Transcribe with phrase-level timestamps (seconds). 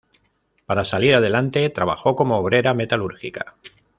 [0.65, 3.55] Para salir adelante trabajó como obrera metalúrgica.